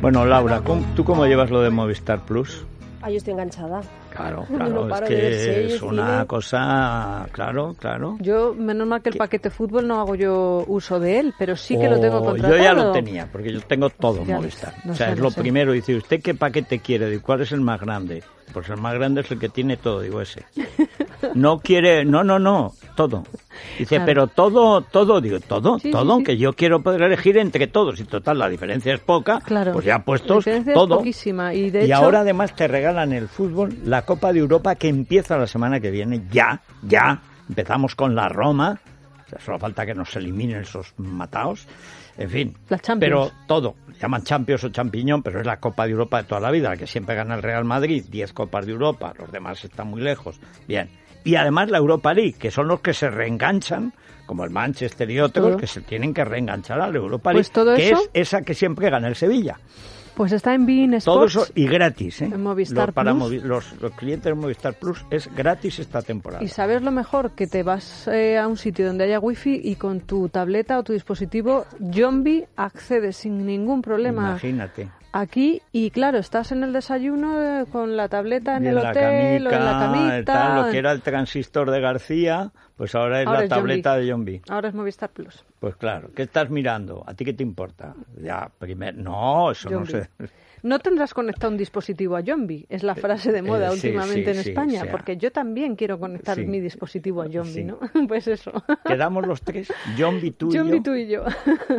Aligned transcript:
Bueno, 0.00 0.24
Laura, 0.26 0.60
¿cómo- 0.62 0.84
¿tú 0.94 1.04
cómo 1.04 1.26
llevas 1.26 1.50
lo 1.50 1.60
de 1.60 1.70
Movistar 1.70 2.24
Plus? 2.24 2.64
Ah, 3.00 3.10
yo 3.10 3.16
estoy 3.18 3.32
enganchada. 3.32 3.80
Claro, 4.10 4.44
No 4.50 4.56
claro, 4.58 4.88
paro 4.88 5.06
es 5.06 5.10
que 5.10 5.16
series, 5.38 5.72
es 5.74 5.82
una 5.82 6.14
cine. 6.14 6.26
cosa, 6.26 7.26
claro, 7.30 7.74
claro. 7.78 8.16
Yo, 8.20 8.54
menos 8.54 8.86
mal 8.88 9.00
que 9.02 9.10
el 9.10 9.16
paquete 9.16 9.50
fútbol 9.50 9.86
no 9.86 10.00
hago 10.00 10.16
yo 10.16 10.64
uso 10.66 10.98
de 10.98 11.20
él, 11.20 11.34
pero 11.38 11.54
sí 11.56 11.78
que 11.78 11.88
lo 11.88 12.00
tengo 12.00 12.18
O 12.18 12.24
contratado. 12.24 12.56
Yo 12.56 12.62
ya 12.64 12.72
lo 12.74 12.90
tenía, 12.92 13.28
porque 13.30 13.52
yo 13.52 13.60
tengo 13.60 13.88
todo 13.90 14.24
Movistar. 14.24 14.74
no 14.84 14.92
o 14.92 14.96
sea, 14.96 15.06
sé, 15.08 15.12
es 15.12 15.18
no 15.18 15.24
lo 15.24 15.30
sé. 15.30 15.40
primero. 15.40 15.72
Dice, 15.72 15.94
¿usted 15.96 16.20
qué 16.20 16.34
paquete 16.34 16.80
quiere? 16.80 17.14
¿Y 17.14 17.18
cuál 17.18 17.42
es 17.42 17.52
el 17.52 17.60
más 17.60 17.80
grande? 17.80 18.22
Pues 18.52 18.68
el 18.70 18.78
más 18.78 18.94
grande 18.94 19.20
es 19.20 19.30
el 19.30 19.38
que 19.38 19.48
tiene 19.48 19.76
todo, 19.76 20.00
digo 20.00 20.20
ese. 20.20 20.44
No 21.34 21.58
quiere, 21.58 22.04
no, 22.04 22.22
no, 22.22 22.38
no, 22.38 22.72
todo. 22.94 23.24
Dice, 23.78 23.96
Claro. 23.96 24.04
pero 24.06 24.26
todo, 24.28 24.80
todo, 24.82 25.20
digo, 25.20 25.40
todo, 25.40 25.78
Sí, 25.78 25.90
todo, 25.90 26.18
sí. 26.18 26.24
que 26.24 26.36
yo 26.36 26.52
quiero 26.52 26.80
poder 26.82 27.02
elegir 27.02 27.38
entre 27.38 27.66
todos. 27.66 27.98
Y 28.00 28.04
total, 28.04 28.38
la 28.38 28.48
diferencia 28.48 28.94
es 28.94 29.00
poca, 29.00 29.40
Claro. 29.40 29.72
pues 29.72 29.84
ya 29.84 29.98
La 29.98 30.04
puestos 30.04 30.46
es 30.46 30.64
todo. 30.72 30.98
poquísima, 30.98 31.54
y 31.54 31.70
de 31.70 31.82
y 31.82 31.84
hecho- 31.86 31.96
ahora 31.96 32.20
además 32.20 32.54
te 32.54 32.68
regalan 32.68 33.12
el 33.12 33.28
fútbol, 33.28 33.74
la 33.84 34.02
Copa 34.02 34.32
de 34.32 34.40
Europa 34.40 34.74
que 34.74 34.88
empieza 34.88 35.36
la 35.38 35.46
semana 35.46 35.80
que 35.80 35.90
viene, 35.90 36.22
ya, 36.30 36.60
ya. 36.82 37.20
Empezamos 37.48 37.94
con 37.94 38.14
la 38.14 38.28
Roma, 38.28 38.78
o 39.26 39.28
sea, 39.30 39.40
solo 39.40 39.58
falta 39.58 39.86
que 39.86 39.94
nos 39.94 40.14
eliminen 40.16 40.60
esos 40.62 40.92
mataos. 40.98 41.66
En 42.18 42.28
fin, 42.30 42.56
La 42.68 42.78
pero 42.98 43.30
todo, 43.46 43.76
llaman 44.00 44.24
Champions 44.24 44.64
o 44.64 44.68
Champiñón, 44.70 45.22
pero 45.22 45.38
es 45.40 45.46
la 45.46 45.58
Copa 45.60 45.84
de 45.84 45.92
Europa 45.92 46.18
de 46.18 46.24
toda 46.28 46.40
la 46.40 46.50
vida, 46.50 46.70
la 46.70 46.76
que 46.76 46.86
siempre 46.88 47.14
gana 47.14 47.36
el 47.36 47.42
Real 47.42 47.64
Madrid, 47.64 48.04
10 48.10 48.32
Copas 48.32 48.66
de 48.66 48.72
Europa, 48.72 49.14
los 49.16 49.30
demás 49.30 49.64
están 49.64 49.86
muy 49.86 50.00
lejos. 50.02 50.40
Bien. 50.66 50.90
Y 51.28 51.36
además 51.36 51.70
la 51.70 51.78
Europa 51.78 52.14
League, 52.14 52.34
que 52.38 52.50
son 52.50 52.68
los 52.68 52.80
que 52.80 52.94
se 52.94 53.10
reenganchan, 53.10 53.92
como 54.26 54.44
el 54.44 54.50
Manchester 54.50 55.10
y 55.10 55.20
otros, 55.20 55.46
Todo. 55.48 55.56
que 55.56 55.66
se 55.66 55.80
tienen 55.82 56.12
que 56.14 56.24
reenganchar 56.24 56.80
a 56.80 56.88
la 56.88 56.96
Europa 56.98 57.32
League, 57.32 57.40
Pues 57.44 57.50
todo 57.52 57.74
que 57.76 57.90
eso- 57.90 58.02
es 58.14 58.28
esa 58.28 58.42
que 58.42 58.54
siempre 58.54 58.88
gana 58.90 59.08
el 59.08 59.14
Sevilla. 59.14 59.58
Pues 60.14 60.32
está 60.32 60.52
en 60.52 60.66
Todo 61.04 61.26
Sports. 61.26 61.36
eso 61.50 61.52
y 61.54 61.68
gratis, 61.68 62.22
¿eh? 62.22 62.30
En 62.32 62.42
Movistar 62.42 62.88
Los- 62.88 62.94
para 62.94 63.12
Plus. 63.14 63.22
Movi- 63.22 63.40
los, 63.42 63.80
los 63.80 63.92
clientes 63.92 64.24
de 64.24 64.34
Movistar 64.34 64.74
Plus 64.74 65.04
es 65.10 65.32
gratis 65.32 65.78
esta 65.78 66.02
temporada. 66.02 66.42
Y 66.42 66.48
sabes 66.48 66.82
lo 66.82 66.90
mejor, 66.90 67.32
que 67.36 67.46
te 67.46 67.62
vas 67.62 68.08
eh, 68.08 68.36
a 68.36 68.48
un 68.48 68.56
sitio 68.56 68.84
donde 68.86 69.04
haya 69.04 69.20
wifi 69.20 69.60
y 69.62 69.76
con 69.76 70.00
tu 70.00 70.28
tableta 70.28 70.76
o 70.78 70.82
tu 70.82 70.92
dispositivo 70.92 71.66
Jombi 71.94 72.44
accedes 72.56 73.16
sin 73.18 73.46
ningún 73.46 73.80
problema 73.80 74.30
Imagínate. 74.30 74.88
Aquí 75.12 75.62
y 75.72 75.90
claro, 75.90 76.18
estás 76.18 76.52
en 76.52 76.62
el 76.62 76.72
desayuno 76.72 77.42
eh, 77.42 77.66
con 77.70 77.96
la 77.96 78.08
tableta 78.08 78.56
en 78.56 78.66
el 78.66 78.78
hotel 78.78 79.46
o 79.46 79.50
en 79.50 79.64
la 79.64 79.78
camita. 79.78 80.32
tal, 80.32 80.66
lo 80.66 80.70
que 80.70 80.78
era 80.78 80.92
el 80.92 81.02
transistor 81.02 81.70
de 81.70 81.80
García, 81.80 82.52
pues 82.78 82.94
ahora 82.94 83.20
es 83.20 83.26
Ahora 83.26 83.40
la 83.40 83.44
es 83.44 83.50
tableta 83.50 83.96
de 83.96 84.10
Jombi. 84.10 84.40
Ahora 84.48 84.68
es 84.68 84.74
Movistar 84.74 85.10
Plus. 85.10 85.44
Pues 85.60 85.76
claro, 85.76 86.10
¿qué 86.14 86.22
estás 86.22 86.48
mirando? 86.48 87.02
¿A 87.06 87.12
ti 87.12 87.24
qué 87.26 87.34
te 87.34 87.42
importa? 87.42 87.94
Ya, 88.22 88.50
primero, 88.58 88.96
no, 89.02 89.50
eso 89.50 89.68
no 89.68 89.84
sé. 89.84 90.08
No 90.62 90.80
tendrás 90.80 91.14
conectado 91.14 91.52
un 91.52 91.56
dispositivo 91.58 92.16
a 92.16 92.22
Jombi, 92.26 92.66
es 92.68 92.82
la 92.82 92.96
frase 92.96 93.30
de 93.30 93.42
moda 93.42 93.68
eh, 93.68 93.72
últimamente 93.74 94.32
sí, 94.32 94.38
en 94.38 94.44
sí, 94.44 94.50
España, 94.50 94.82
sea, 94.82 94.90
porque 94.90 95.16
yo 95.16 95.30
también 95.30 95.76
quiero 95.76 96.00
conectar 96.00 96.36
mi 96.38 96.58
dispositivo 96.60 97.22
a 97.22 97.26
Jombi, 97.26 97.52
Sí. 97.52 97.64
¿no? 97.64 97.78
Pues 98.08 98.26
eso. 98.26 98.50
Quedamos 98.84 99.24
los 99.26 99.42
tres, 99.42 99.72
Jombi, 99.96 100.30
tú 100.32 100.48
y 100.50 100.54
yo. 100.54 100.82
tú 100.82 100.94
y 100.94 101.06
yo. 101.08 101.24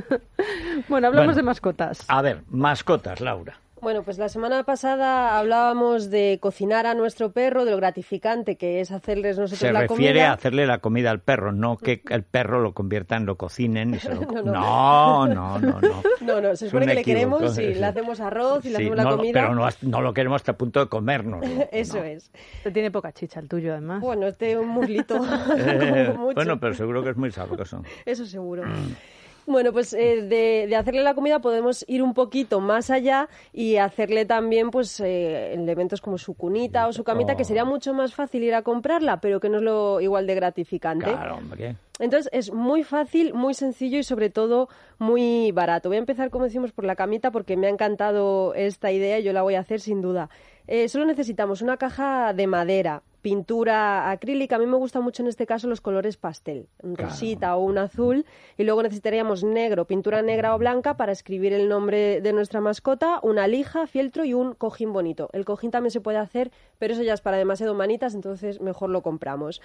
bueno, 0.88 1.08
hablamos 1.08 1.28
Bueno. 1.28 1.34
de 1.36 1.44
mascotas. 1.44 2.06
A 2.08 2.22
ver, 2.22 2.44
mascotas, 2.50 3.20
Laura. 3.22 3.60
Bueno, 3.82 4.04
pues 4.04 4.18
la 4.18 4.28
semana 4.30 4.64
pasada 4.64 5.38
hablábamos 5.40 6.10
de 6.10 6.38
cocinar 6.42 6.86
a 6.86 6.94
nuestro 6.96 7.32
perro, 7.32 7.64
de 7.66 7.72
lo 7.72 7.78
gratificante 7.78 8.58
que 8.58 8.82
es 8.82 8.92
hacerles 8.92 9.38
nosotros 9.38 9.60
Se 9.60 9.72
la 9.72 9.82
refiere 9.82 10.14
comida. 10.20 10.30
a 10.32 10.34
hacerle 10.34 10.66
la 10.68 10.80
comida 10.80 11.12
al 11.12 11.22
perro, 11.22 11.52
no 11.52 11.78
que 11.78 12.02
el 12.10 12.24
perro 12.24 12.60
lo 12.62 12.74
convierta 12.74 13.16
en 13.16 13.26
lo 13.26 13.38
cocinen 13.38 13.94
y 13.96 14.00
se 14.00 14.14
lo... 14.14 14.22
No, 14.44 15.28
No, 15.28 15.28
no, 15.28 15.60
no, 15.60 15.82
no. 15.82 16.04
No, 16.22 16.42
no, 16.42 16.56
se 16.56 16.66
Es 16.66 16.72
supone 16.72 16.86
un 16.86 16.90
que 16.90 16.96
le 16.96 17.04
queremos 17.04 17.42
y 17.54 17.56
sí. 17.56 17.74
le 17.76 17.86
hacemos 17.86 18.20
arroz 18.20 18.66
y 18.66 18.70
le 18.70 18.76
Sí, 18.78 18.82
hacemos 18.84 18.98
la 18.98 19.04
no, 19.04 19.18
comida. 19.18 19.34
Pero 19.34 19.56
no, 19.56 19.68
no 19.82 20.02
lo 20.02 20.14
queremos 20.14 20.36
hasta 20.38 20.52
el 20.52 20.58
punto 20.58 20.80
de 20.82 20.88
comernos. 20.88 21.46
Eso 21.72 22.04
es. 22.04 22.32
Te 22.64 22.72
tiene 22.72 22.92
poca 22.92 23.12
chicha 23.14 23.40
el 23.40 23.48
tuyo, 23.48 23.72
además. 23.74 24.02
Bueno, 24.02 24.28
este 24.28 24.58
un 24.58 24.68
muslito. 24.68 25.16
Eh, 25.58 26.10
como 26.12 26.26
mucho. 26.26 26.36
bueno, 26.36 26.60
pero 26.60 26.74
seguro 26.74 27.04
que 27.04 27.12
es 27.12 27.18
muy 27.18 27.32
sabroso. 27.32 27.82
Eso 28.06 28.26
seguro. 28.26 28.64
Bueno, 29.50 29.74
pues 29.74 29.94
eh, 29.94 30.22
de, 30.22 30.68
de 30.70 30.76
hacerle 30.76 31.02
la 31.02 31.16
comida 31.16 31.40
podemos 31.40 31.84
ir 31.88 32.04
un 32.04 32.14
poquito 32.14 32.60
más 32.60 32.92
allá 32.92 33.28
y 33.52 33.78
hacerle 33.78 34.26
también 34.26 34.70
pues 34.70 35.00
eh, 35.00 35.56
elementos 35.56 36.02
como 36.02 36.20
su 36.20 36.36
cunita 36.36 36.88
o 36.88 36.94
su 36.94 37.04
camita, 37.04 37.36
que 37.36 37.44
sería 37.44 37.66
mucho 37.66 37.92
más 37.96 38.14
fácil 38.14 38.44
ir 38.44 38.54
a 38.54 38.62
comprarla, 38.62 39.20
pero 39.22 39.40
que 39.40 39.50
no 39.50 39.58
es 39.58 39.64
lo 39.64 40.02
igual 40.02 40.28
de 40.28 40.36
gratificante. 40.36 41.06
Claro, 41.06 41.38
hombre. 41.38 41.76
Entonces 41.98 42.30
es 42.32 42.54
muy 42.54 42.84
fácil, 42.84 43.34
muy 43.34 43.56
sencillo 43.56 43.98
y 43.98 44.04
sobre 44.04 44.30
todo 44.30 44.70
muy 45.00 45.52
barato. 45.52 45.90
Voy 45.90 45.96
a 45.98 46.00
empezar, 46.00 46.30
como 46.30 46.46
decimos, 46.46 46.72
por 46.72 46.86
la 46.86 46.96
camita 46.96 47.32
porque 47.32 47.58
me 47.58 47.66
ha 47.66 47.72
encantado 47.72 48.54
esta 48.54 48.92
idea 48.92 49.18
y 49.18 49.24
yo 49.24 49.34
la 49.34 49.42
voy 49.42 49.56
a 49.56 49.62
hacer 49.62 49.80
sin 49.80 50.00
duda. 50.00 50.30
Eh, 50.68 50.88
solo 50.90 51.06
necesitamos 51.06 51.64
una 51.64 51.78
caja 51.78 52.34
de 52.34 52.46
madera, 52.46 53.02
pintura 53.22 54.10
acrílica. 54.12 54.56
A 54.56 54.60
mí 54.60 54.66
me 54.66 54.78
gusta 54.78 55.00
mucho 55.02 55.22
en 55.24 55.28
este 55.30 55.46
caso 55.46 55.68
los 55.68 55.82
colores 55.82 56.18
pastel, 56.18 56.68
un 56.82 56.96
Claro. 56.96 57.10
rosita 57.12 57.56
o 57.56 57.62
un 57.64 57.78
azul. 57.78 58.26
Y 58.58 58.64
luego 58.64 58.84
necesitaríamos 58.84 59.44
negro, 59.44 59.86
pintura 59.86 60.22
negra 60.22 60.56
o 60.56 60.58
blanca 60.58 60.98
para 60.98 61.12
escribir 61.12 61.54
el 61.54 61.70
nombre 61.70 62.22
de 62.22 62.34
nuestra 62.34 62.62
mascota, 62.62 63.20
una 63.24 63.48
lija, 63.48 63.88
fieltro 63.88 64.26
y 64.26 64.34
un 64.34 64.54
cojín 64.54 64.94
bonito. 64.94 65.30
El 65.34 65.46
cojín 65.46 65.72
también 65.72 65.92
se 65.92 66.02
puede 66.02 66.18
hacer, 66.18 66.52
pero 66.78 66.94
eso 66.94 67.04
ya 67.04 67.14
es 67.14 67.22
para 67.22 67.38
demasiado 67.38 67.74
manitas, 67.76 68.14
entonces 68.16 68.62
mejor 68.62 68.90
lo 68.90 69.02
compramos. 69.02 69.62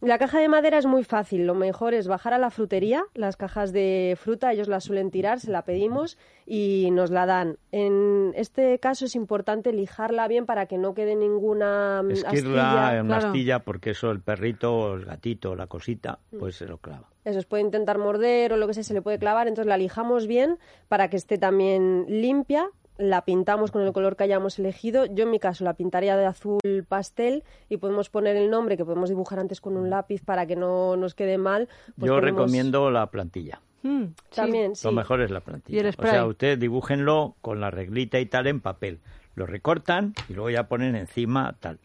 La 0.00 0.18
caja 0.18 0.38
de 0.40 0.48
madera 0.48 0.78
es 0.78 0.86
muy 0.86 1.04
fácil. 1.04 1.46
Lo 1.46 1.54
mejor 1.54 1.94
es 1.94 2.06
bajar 2.06 2.34
a 2.34 2.38
la 2.38 2.50
frutería, 2.50 3.04
las 3.14 3.36
cajas 3.36 3.72
de 3.72 4.16
fruta, 4.20 4.52
ellos 4.52 4.68
las 4.68 4.84
suelen 4.84 5.10
tirar, 5.10 5.40
se 5.40 5.50
la 5.50 5.62
pedimos 5.62 6.18
y 6.44 6.90
nos 6.92 7.10
la 7.10 7.24
dan. 7.24 7.56
En 7.72 8.32
este 8.36 8.78
caso 8.78 9.06
es 9.06 9.14
importante 9.14 9.72
lijarla 9.72 10.28
bien 10.28 10.44
para 10.44 10.66
que 10.66 10.76
no 10.76 10.94
quede 10.94 11.16
ninguna 11.16 12.02
mm, 12.04 12.10
Esquirla 12.10 12.62
astilla. 12.62 12.98
en 12.98 13.06
claro. 13.06 13.18
una 13.20 13.28
astilla 13.28 13.58
porque 13.60 13.90
eso 13.90 14.10
el 14.10 14.20
perrito, 14.20 14.94
el 14.94 15.06
gatito, 15.06 15.56
la 15.56 15.66
cosita, 15.66 16.18
pues 16.38 16.56
se 16.56 16.66
lo 16.66 16.78
clava. 16.78 17.08
Eso, 17.24 17.40
se 17.40 17.46
puede 17.46 17.64
intentar 17.64 17.98
morder 17.98 18.52
o 18.52 18.56
lo 18.56 18.66
que 18.66 18.74
sea, 18.74 18.84
se 18.84 18.94
le 18.94 19.02
puede 19.02 19.18
clavar. 19.18 19.48
Entonces 19.48 19.68
la 19.68 19.78
lijamos 19.78 20.26
bien 20.26 20.58
para 20.88 21.08
que 21.08 21.16
esté 21.16 21.38
también 21.38 22.04
limpia. 22.08 22.68
La 22.98 23.24
pintamos 23.24 23.70
con 23.70 23.82
el 23.82 23.92
color 23.92 24.16
que 24.16 24.24
hayamos 24.24 24.58
elegido. 24.58 25.04
Yo 25.06 25.24
en 25.24 25.30
mi 25.30 25.38
caso 25.38 25.64
la 25.64 25.74
pintaría 25.74 26.16
de 26.16 26.24
azul 26.26 26.60
pastel 26.88 27.44
y 27.68 27.76
podemos 27.76 28.08
poner 28.08 28.36
el 28.36 28.48
nombre 28.50 28.76
que 28.76 28.84
podemos 28.84 29.08
dibujar 29.10 29.38
antes 29.38 29.60
con 29.60 29.76
un 29.76 29.90
lápiz 29.90 30.22
para 30.24 30.46
que 30.46 30.56
no 30.56 30.96
nos 30.96 31.14
quede 31.14 31.36
mal. 31.36 31.68
Pues 31.98 32.08
Yo 32.08 32.14
ponemos- 32.16 32.40
recomiendo 32.40 32.90
la 32.90 33.10
plantilla. 33.10 33.60
Mm. 33.82 34.04
También, 34.34 34.74
sí. 34.76 34.86
Lo 34.86 34.92
mejor 34.92 35.20
es 35.20 35.30
la 35.30 35.40
plantilla. 35.40 35.76
Y 35.76 35.80
el 35.80 35.88
o 35.88 36.02
sea, 36.02 36.24
ustedes 36.26 36.58
dibújenlo 36.58 37.36
con 37.42 37.60
la 37.60 37.70
reglita 37.70 38.18
y 38.18 38.26
tal 38.26 38.46
en 38.46 38.60
papel. 38.60 39.00
Lo 39.34 39.44
recortan 39.46 40.14
y 40.28 40.32
luego 40.32 40.48
ya 40.50 40.66
ponen 40.66 40.96
encima 40.96 41.54
tal. 41.60 41.78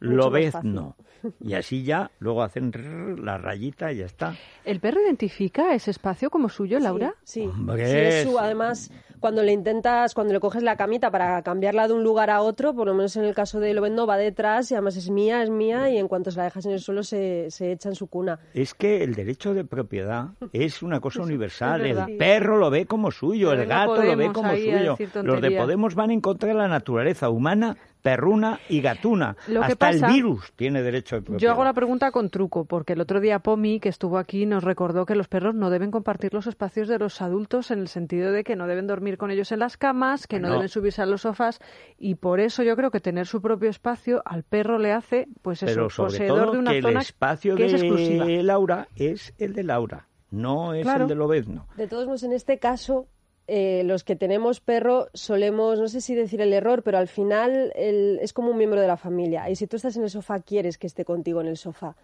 Mucho 0.00 0.14
Lo 0.16 0.30
ves, 0.30 0.54
no. 0.62 0.96
Y 1.40 1.54
así 1.54 1.82
ya, 1.84 2.10
luego 2.18 2.42
hacen 2.42 2.72
rrr, 2.72 3.18
la 3.18 3.38
rayita 3.38 3.92
y 3.92 3.98
ya 3.98 4.06
está. 4.06 4.34
¿El 4.64 4.78
perro 4.80 5.00
identifica 5.00 5.74
ese 5.74 5.90
espacio 5.90 6.30
como 6.30 6.48
suyo, 6.48 6.78
Laura? 6.78 7.14
Sí, 7.24 7.42
sí. 7.42 7.46
Hombre, 7.46 7.86
Sí, 7.86 7.96
es 7.96 8.28
su- 8.30 8.38
además, 8.38 8.90
cuando 9.20 9.42
le 9.42 9.52
intentas, 9.52 10.14
cuando 10.14 10.32
le 10.32 10.40
coges 10.40 10.62
la 10.62 10.76
camita 10.76 11.10
para 11.10 11.42
cambiarla 11.42 11.88
de 11.88 11.94
un 11.94 12.02
lugar 12.02 12.30
a 12.30 12.40
otro, 12.40 12.74
por 12.74 12.86
lo 12.86 12.94
menos 12.94 13.16
en 13.16 13.24
el 13.24 13.34
caso 13.34 13.60
de 13.60 13.74
Lobezno, 13.74 14.06
va 14.06 14.16
detrás 14.16 14.70
y 14.70 14.74
además 14.74 14.96
es 14.96 15.10
mía, 15.10 15.42
es 15.42 15.50
mía, 15.50 15.90
y 15.90 15.98
en 15.98 16.08
cuanto 16.08 16.30
se 16.30 16.38
la 16.38 16.44
dejas 16.44 16.66
en 16.66 16.72
el 16.72 16.80
suelo 16.80 17.02
se, 17.02 17.50
se 17.50 17.72
echa 17.72 17.88
en 17.88 17.94
su 17.94 18.06
cuna. 18.06 18.38
Es 18.54 18.74
que 18.74 19.02
el 19.02 19.14
derecho 19.14 19.54
de 19.54 19.64
propiedad 19.64 20.28
es 20.52 20.82
una 20.82 21.00
cosa 21.00 21.22
universal. 21.22 21.84
el 21.84 22.16
perro 22.16 22.56
lo 22.56 22.70
ve 22.70 22.86
como 22.86 23.10
suyo, 23.10 23.50
Pero 23.50 23.62
el 23.62 23.68
no 23.68 23.74
gato 23.74 24.02
lo 24.02 24.16
ve 24.16 24.32
como 24.32 24.50
suyo. 24.50 24.96
Los 25.22 25.40
de. 25.40 25.56
Podemos 25.56 25.94
van 25.94 26.10
en 26.10 26.20
contra 26.20 26.48
de 26.48 26.54
la 26.54 26.68
naturaleza 26.68 27.30
humana, 27.30 27.76
perruna 28.10 28.60
y 28.68 28.80
gatuna. 28.80 29.36
Lo 29.48 29.60
que 29.60 29.66
Hasta 29.72 29.76
pasa- 29.92 30.06
el 30.06 30.12
virus 30.12 30.52
tiene 30.56 30.82
derecho 30.82 31.16
de 31.16 31.22
propiedad. 31.22 31.40
Yo 31.40 31.50
hago 31.50 31.64
la 31.64 31.72
pregunta 31.72 32.10
con 32.10 32.30
truco, 32.30 32.64
porque 32.64 32.92
el 32.94 33.00
otro 33.00 33.20
día 33.20 33.40
Pomi, 33.40 33.80
que 33.80 33.88
estuvo 33.88 34.18
aquí, 34.18 34.46
nos 34.46 34.62
recordó 34.64 35.06
que 35.06 35.14
los 35.14 35.28
perros 35.28 35.54
no 35.54 35.70
deben 35.70 35.90
compartir 35.90 36.32
los 36.34 36.46
espacios 36.46 36.88
de 36.88 36.98
los 36.98 37.20
adultos 37.20 37.70
en 37.70 37.80
el 37.80 37.88
sentido 37.88 38.32
de 38.32 38.44
que 38.44 38.54
no 38.56 38.66
deben 38.66 38.86
dormir 38.86 39.18
con 39.18 39.30
ellos 39.30 39.50
en 39.52 39.58
las 39.58 39.76
camas, 39.76 40.26
que 40.26 40.38
no, 40.38 40.48
No. 40.48 40.54
deben 40.54 40.68
subirse 40.68 41.02
a 41.02 41.06
los 41.06 41.22
sofás, 41.22 41.58
y 41.98 42.14
por 42.14 42.40
eso 42.40 42.62
yo 42.62 42.76
creo 42.76 42.90
que 42.90 43.00
tener 43.00 43.26
su 43.26 43.42
propio 43.42 43.68
espacio 43.70 44.22
al 44.24 44.42
perro 44.44 44.78
le 44.78 44.92
hace, 44.92 45.26
pues 45.42 45.60
Pero 45.64 45.90
sobre 45.90 46.10
poseedor 46.12 46.40
todo 46.44 46.52
de 46.52 46.58
una 46.58 46.70
que 46.70 46.76
el 46.78 46.82
zona 46.84 47.00
espacio 47.00 47.56
que 47.56 47.62
de 47.64 47.68
es 47.68 47.74
exclusiva. 47.74 48.24
Laura 48.42 48.88
es 48.96 49.34
el 49.38 49.52
de 49.52 49.62
Laura, 49.64 50.06
no 50.30 50.74
es 50.74 50.82
Claro. 50.84 51.02
el 51.04 51.08
de 51.08 51.14
Lobezno. 51.16 51.66
De 51.76 51.88
todos 51.88 52.06
modos, 52.06 52.22
en 52.22 52.32
este 52.32 52.58
caso, 52.58 53.08
eh, 53.48 53.82
los 53.84 54.02
que 54.04 54.16
tenemos 54.16 54.60
perro 54.60 55.08
solemos, 55.14 55.78
no 55.78 55.88
sé 55.88 56.00
si 56.00 56.14
decir 56.14 56.40
el 56.40 56.52
error, 56.52 56.82
pero 56.82 56.98
al 56.98 57.08
final 57.08 57.72
el- 57.76 58.18
es 58.20 58.32
como 58.32 58.50
un 58.50 58.56
miembro 58.58 58.80
de 58.80 58.86
la 58.88 58.96
familia. 58.96 59.48
Y 59.50 59.56
si 59.56 59.66
tú 59.66 59.76
estás 59.76 59.96
en 59.96 60.02
el 60.02 60.10
sofá, 60.10 60.40
quieres 60.40 60.78
que 60.78 60.86
esté 60.86 61.04
contigo 61.04 61.40
en 61.40 61.46
el 61.48 61.56
sofá. 61.56 61.96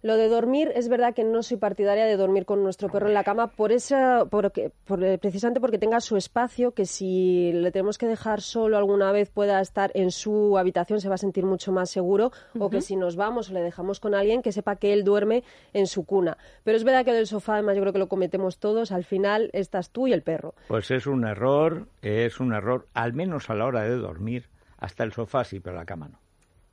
Lo 0.00 0.16
de 0.16 0.28
dormir, 0.28 0.70
es 0.76 0.88
verdad 0.88 1.12
que 1.12 1.24
no 1.24 1.42
soy 1.42 1.56
partidaria 1.56 2.04
de 2.06 2.16
dormir 2.16 2.44
con 2.44 2.62
nuestro 2.62 2.88
perro 2.88 3.08
en 3.08 3.14
la 3.14 3.24
cama 3.24 3.48
por 3.48 3.72
esa, 3.72 4.26
porque, 4.30 4.70
por, 4.84 5.02
eh, 5.02 5.18
precisamente 5.18 5.60
porque 5.60 5.78
tenga 5.78 6.00
su 6.00 6.16
espacio, 6.16 6.70
que 6.70 6.86
si 6.86 7.50
le 7.52 7.72
tenemos 7.72 7.98
que 7.98 8.06
dejar 8.06 8.40
solo 8.40 8.76
alguna 8.76 9.10
vez 9.10 9.28
pueda 9.28 9.60
estar 9.60 9.90
en 9.94 10.12
su 10.12 10.56
habitación, 10.56 11.00
se 11.00 11.08
va 11.08 11.16
a 11.16 11.18
sentir 11.18 11.44
mucho 11.44 11.72
más 11.72 11.90
seguro, 11.90 12.30
o 12.60 12.70
que 12.70 12.80
si 12.80 12.94
nos 12.94 13.16
vamos 13.16 13.50
o 13.50 13.52
le 13.52 13.60
dejamos 13.60 13.98
con 13.98 14.14
alguien, 14.14 14.40
que 14.40 14.52
sepa 14.52 14.76
que 14.76 14.92
él 14.92 15.02
duerme 15.02 15.42
en 15.72 15.88
su 15.88 16.04
cuna. 16.04 16.38
Pero 16.62 16.76
es 16.76 16.84
verdad 16.84 17.04
que 17.04 17.12
del 17.12 17.26
sofá, 17.26 17.54
además 17.54 17.74
yo 17.74 17.82
creo 17.82 17.92
que 17.92 17.98
lo 17.98 18.08
cometemos 18.08 18.58
todos, 18.58 18.92
al 18.92 19.02
final 19.02 19.50
estás 19.52 19.90
tú 19.90 20.06
y 20.06 20.12
el 20.12 20.22
perro. 20.22 20.54
Pues 20.68 20.92
es 20.92 21.08
un 21.08 21.26
error, 21.26 21.88
es 22.02 22.38
un 22.38 22.52
error, 22.52 22.86
al 22.94 23.14
menos 23.14 23.50
a 23.50 23.54
la 23.54 23.66
hora 23.66 23.82
de 23.82 23.96
dormir, 23.96 24.48
hasta 24.76 25.02
el 25.02 25.12
sofá 25.12 25.42
sí, 25.42 25.58
pero 25.58 25.74
la 25.74 25.84
cama 25.84 26.08
no. 26.08 26.20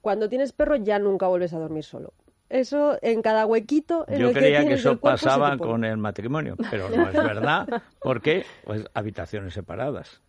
Cuando 0.02 0.30
tienes 0.30 0.54
perro 0.54 0.76
ya 0.76 1.00
nunca 1.00 1.26
vuelves 1.28 1.54
a 1.54 1.58
dormir 1.58 1.84
solo. 1.84 2.14
Eso 2.50 2.98
en 3.02 3.22
cada 3.22 3.46
huequito 3.46 4.06
en 4.08 4.20
Yo 4.20 4.30
el 4.30 4.34
creía 4.36 4.66
que, 4.66 4.74
eso 4.74 4.98
pasaba 4.98 5.58
con 5.58 5.84
el 5.84 5.98
matrimonio, 5.98 6.56
pero 6.70 6.90
no 6.90 7.10
es 7.10 7.14
verdad, 7.16 7.68
porque 8.00 8.46
pues 8.64 8.86
habitaciones 8.94 9.54
separadas. 9.54 10.22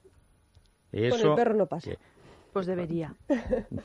Eso, 0.92 1.30
el 1.30 1.34
perro 1.36 1.54
no 1.54 1.66
pasa. 1.66 1.90
que- 1.90 1.98
Pues 2.52 2.66
debería. 2.66 3.14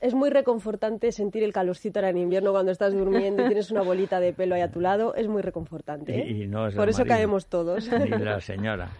Es 0.00 0.14
muy 0.14 0.30
reconfortante 0.30 1.10
sentir 1.10 1.42
el 1.42 1.52
calorcito 1.52 1.98
ahora 1.98 2.10
en 2.10 2.18
invierno 2.18 2.52
cuando 2.52 2.70
estás 2.70 2.92
durmiendo 2.92 3.42
y 3.42 3.46
tienes 3.46 3.72
una 3.72 3.82
bolita 3.82 4.20
de 4.20 4.32
pelo 4.32 4.54
ahí 4.54 4.60
a 4.60 4.70
tu 4.70 4.80
lado. 4.80 5.12
Es 5.16 5.26
muy 5.26 5.42
reconfortante. 5.42 6.16
¿eh? 6.20 6.24
y, 6.30 6.42
y 6.44 6.46
no 6.46 6.68
es 6.68 6.76
Por 6.76 6.88
eso 6.88 7.00
marido, 7.00 7.16
caemos 7.16 7.46
todos. 7.48 7.90
Ni 7.90 8.08
la 8.10 8.40
señora. 8.40 8.90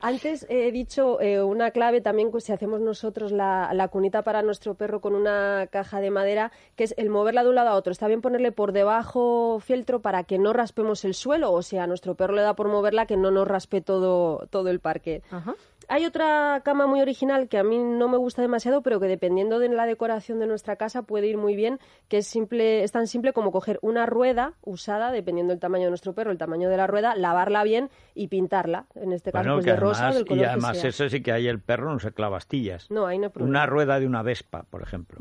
Antes 0.00 0.46
he 0.48 0.70
dicho 0.70 1.20
eh, 1.20 1.42
una 1.42 1.72
clave 1.72 2.00
también, 2.00 2.30
pues, 2.30 2.44
si 2.44 2.52
hacemos 2.52 2.80
nosotros 2.80 3.32
la, 3.32 3.70
la 3.74 3.88
cunita 3.88 4.22
para 4.22 4.42
nuestro 4.42 4.74
perro 4.74 5.00
con 5.00 5.14
una 5.14 5.66
caja 5.70 6.00
de 6.00 6.10
madera, 6.10 6.52
que 6.76 6.84
es 6.84 6.94
el 6.96 7.10
moverla 7.10 7.42
de 7.42 7.48
un 7.48 7.56
lado 7.56 7.70
a 7.70 7.74
otro. 7.74 7.90
Está 7.90 8.06
bien 8.06 8.20
ponerle 8.20 8.52
por 8.52 8.72
debajo 8.72 9.58
fieltro 9.60 10.00
para 10.00 10.24
que 10.24 10.38
no 10.38 10.52
raspemos 10.52 11.04
el 11.04 11.14
suelo, 11.14 11.52
o 11.52 11.62
sea, 11.62 11.84
a 11.84 11.86
nuestro 11.86 12.14
perro 12.14 12.34
le 12.34 12.42
da 12.42 12.54
por 12.54 12.68
moverla 12.68 13.06
que 13.06 13.16
no 13.16 13.30
nos 13.30 13.48
raspe 13.48 13.80
todo, 13.80 14.46
todo 14.50 14.68
el 14.68 14.80
parque. 14.80 15.22
Ajá. 15.30 15.54
Hay 15.90 16.04
otra 16.04 16.60
cama 16.66 16.86
muy 16.86 17.00
original 17.00 17.48
que 17.48 17.56
a 17.56 17.64
mí 17.64 17.78
no 17.78 18.08
me 18.08 18.18
gusta 18.18 18.42
demasiado, 18.42 18.82
pero 18.82 19.00
que 19.00 19.06
dependiendo 19.06 19.58
de 19.58 19.70
la 19.70 19.86
decoración 19.86 20.38
de 20.38 20.46
nuestra 20.46 20.76
casa 20.76 21.02
puede 21.02 21.28
ir 21.28 21.38
muy 21.38 21.56
bien, 21.56 21.78
que 22.08 22.18
es 22.18 22.26
simple, 22.26 22.84
es 22.84 22.92
tan 22.92 23.06
simple 23.06 23.32
como 23.32 23.50
coger 23.50 23.78
una 23.80 24.04
rueda 24.04 24.52
usada, 24.62 25.10
dependiendo 25.10 25.52
del 25.52 25.60
tamaño 25.60 25.84
de 25.84 25.90
nuestro 25.90 26.12
perro, 26.12 26.30
el 26.30 26.36
tamaño 26.36 26.68
de 26.68 26.76
la 26.76 26.86
rueda, 26.86 27.14
lavarla 27.16 27.64
bien 27.64 27.88
y 28.14 28.28
pintarla, 28.28 28.84
en 28.96 29.12
este 29.12 29.32
caso 29.32 29.42
Bueno, 29.44 29.54
pues 29.56 29.64
que 29.64 29.70
de 29.70 29.76
rosa 29.78 30.10
del 30.12 30.26
color 30.26 30.38
y 30.38 30.40
que 30.42 30.46
además 30.46 30.78
sea. 30.78 30.90
eso 30.90 31.08
sí 31.08 31.22
que 31.22 31.32
ahí 31.32 31.48
el 31.48 31.60
perro 31.60 31.90
no 31.90 31.98
se 31.98 32.12
clava 32.12 32.36
astillas. 32.36 32.90
No, 32.90 33.06
ahí 33.06 33.16
no 33.16 33.24
hay 33.24 33.30
problema. 33.30 33.50
Una 33.50 33.66
rueda 33.66 33.98
de 33.98 34.06
una 34.06 34.22
vespa, 34.22 34.64
por 34.68 34.82
ejemplo. 34.82 35.18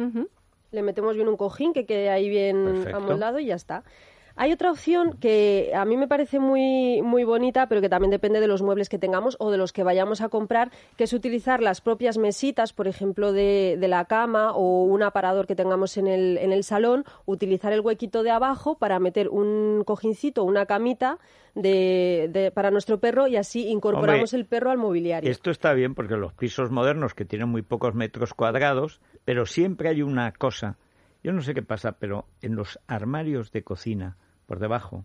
Le 0.71 0.81
metemos 0.81 1.15
bien 1.15 1.29
un 1.29 1.37
cojín 1.37 1.71
que 1.71 1.85
quede 1.85 2.09
ahí 2.09 2.27
bien 2.27 2.65
Perfecto. 2.65 2.97
amoldado 2.97 3.39
y 3.39 3.45
ya 3.45 3.55
está. 3.55 3.85
Hay 4.39 4.51
otra 4.51 4.69
opción 4.71 5.17
que 5.19 5.71
a 5.75 5.83
mí 5.83 5.97
me 5.97 6.07
parece 6.07 6.39
muy, 6.39 7.01
muy 7.01 7.23
bonita, 7.23 7.67
pero 7.67 7.81
que 7.81 7.89
también 7.89 8.11
depende 8.11 8.39
de 8.39 8.47
los 8.47 8.61
muebles 8.61 8.87
que 8.87 8.99
tengamos 8.99 9.35
o 9.39 9.49
de 9.49 9.57
los 9.57 9.73
que 9.73 9.81
vayamos 9.83 10.21
a 10.21 10.29
comprar, 10.29 10.71
que 10.95 11.05
es 11.05 11.13
utilizar 11.13 11.61
las 11.61 11.81
propias 11.81 12.19
mesitas, 12.19 12.71
por 12.71 12.87
ejemplo, 12.87 13.33
de, 13.33 13.77
de 13.79 13.87
la 13.87 14.05
cama 14.05 14.51
o 14.53 14.83
un 14.83 15.01
aparador 15.01 15.47
que 15.47 15.55
tengamos 15.55 15.97
en 15.97 16.05
el, 16.07 16.37
en 16.37 16.51
el 16.51 16.63
salón, 16.63 17.03
utilizar 17.25 17.73
el 17.73 17.81
huequito 17.81 18.21
de 18.21 18.29
abajo 18.29 18.77
para 18.77 18.99
meter 18.99 19.27
un 19.29 19.83
cojincito, 19.85 20.43
una 20.43 20.67
camita 20.67 21.17
de, 21.55 22.29
de- 22.31 22.51
para 22.51 22.69
nuestro 22.69 22.99
perro 22.99 23.25
y 23.27 23.35
así 23.37 23.67
incorporamos 23.67 24.33
Hombre, 24.33 24.39
el 24.41 24.45
perro 24.45 24.69
al 24.69 24.77
mobiliario. 24.77 25.31
Esto 25.31 25.49
está 25.49 25.73
bien 25.73 25.95
porque 25.95 26.15
los 26.15 26.33
pisos 26.33 26.69
modernos 26.69 27.15
que 27.15 27.25
tienen 27.25 27.49
muy 27.49 27.63
pocos 27.63 27.95
metros 27.95 28.35
cuadrados, 28.35 29.01
pero 29.25 29.47
siempre 29.47 29.89
hay 29.89 30.03
una 30.03 30.31
cosa, 30.31 30.77
yo 31.23 31.33
no 31.33 31.41
sé 31.41 31.55
qué 31.55 31.63
pasa, 31.63 31.93
pero 31.93 32.25
en 32.43 32.55
los 32.55 32.79
armarios 32.87 33.51
de 33.51 33.63
cocina, 33.63 34.15
por 34.47 34.57
debajo, 34.59 35.03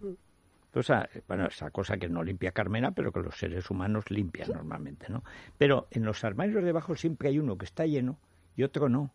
pues, 0.70 0.88
ah, 0.88 1.06
bueno, 1.28 1.46
esa 1.46 1.70
cosa 1.70 1.98
que 1.98 2.08
no 2.08 2.22
limpia 2.22 2.52
Carmena, 2.52 2.92
pero 2.92 3.12
que 3.12 3.20
los 3.20 3.36
seres 3.36 3.68
humanos 3.70 4.10
limpian 4.10 4.50
normalmente, 4.50 5.06
¿no? 5.10 5.22
Pero 5.58 5.86
en 5.90 6.04
los 6.04 6.24
armarios 6.24 6.56
de 6.56 6.62
debajo 6.62 6.96
siempre 6.96 7.28
hay 7.28 7.38
uno 7.38 7.58
que 7.58 7.66
está 7.66 7.84
lleno 7.84 8.18
y 8.56 8.62
otro 8.62 8.88
no. 8.88 9.12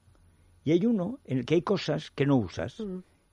Y 0.63 0.74
hay 0.74 0.85
uno 0.85 1.19
en 1.25 1.39
el 1.39 1.45
que 1.45 1.56
hay 1.56 1.62
cosas 1.63 2.12
que 2.12 2.27
no 2.27 2.35
usas, 2.35 2.83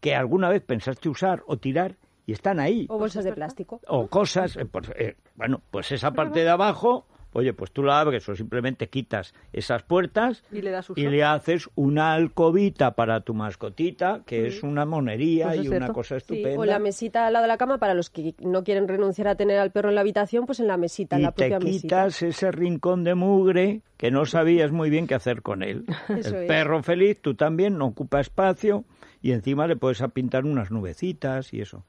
que 0.00 0.14
alguna 0.14 0.48
vez 0.48 0.62
pensaste 0.62 1.08
usar 1.08 1.42
o 1.46 1.58
tirar 1.58 1.96
y 2.26 2.32
están 2.32 2.60
ahí 2.60 2.86
O 2.88 2.98
bolsas 2.98 3.24
de 3.24 3.32
plástico. 3.32 3.80
o 3.88 4.06
cosas, 4.06 4.56
eh, 4.56 4.64
pues, 4.64 4.90
eh, 4.96 5.16
bueno, 5.34 5.60
pues 5.70 5.92
esa 5.92 6.12
parte 6.12 6.40
de 6.40 6.48
abajo, 6.48 7.06
oye, 7.34 7.52
pues 7.52 7.70
tú 7.70 7.82
la 7.82 8.00
abres 8.00 8.26
o 8.28 8.34
simplemente 8.34 8.88
quitas 8.88 9.34
esas 9.52 9.82
puertas 9.82 10.42
Y 10.50 10.62
le 10.62 10.70
das 10.70 10.88
y 10.96 11.06
le 11.06 11.22
haces 11.22 11.68
una 11.74 12.14
alcobita 12.14 12.94
para 12.94 13.20
tu 13.20 13.34
mascotita, 13.34 14.22
que 14.24 14.46
es 14.46 14.62
una 14.62 14.86
monería 14.86 15.48
Pues 15.48 15.58
es 15.60 15.64
y 15.66 15.68
una 15.68 15.88
cosa 15.92 16.14
Sí, 16.14 16.18
estupenda. 16.18 16.58
o 16.60 16.64
la 16.64 16.78
mesita 16.78 17.26
al 17.26 17.34
lado 17.34 17.42
de 17.42 17.48
la 17.48 17.58
cama 17.58 17.76
para 17.78 17.92
los 17.94 18.08
que 18.08 18.34
no 18.40 18.64
quieren 18.64 18.88
renunciar 18.88 19.28
a 19.28 19.34
tener 19.34 19.58
al 19.58 19.70
perro 19.72 19.90
en 19.90 19.94
la 19.96 20.00
habitación, 20.00 20.46
pues 20.46 20.60
en 20.60 20.68
la 20.68 20.76
mesita, 20.78 21.16
en 21.16 21.22
y 21.22 21.24
la 21.24 21.32
te 21.32 21.48
propia 21.50 21.58
mesita. 21.60 21.80
quitas 21.82 22.22
ese 22.22 22.50
rincón 22.50 23.04
de 23.04 23.14
mugre 23.14 23.82
que 23.98 24.10
no 24.10 24.24
sabías 24.26 24.72
muy 24.72 24.88
bien 24.88 25.06
qué 25.06 25.14
hacer 25.14 25.42
con 25.42 25.62
él. 25.62 25.84
Eso 26.08 26.28
El 26.30 26.42
es. 26.42 26.48
perro 26.48 26.82
feliz, 26.82 27.20
tú 27.20 27.34
también, 27.34 27.76
no 27.78 27.86
ocupa 27.86 28.20
espacio 28.20 28.84
y 29.22 29.32
encima 29.32 29.66
le 29.66 29.76
puedes 29.76 30.02
pintar 30.12 30.44
unas 30.44 30.70
nubecitas 30.70 31.52
y 31.52 31.60
eso. 31.60 31.84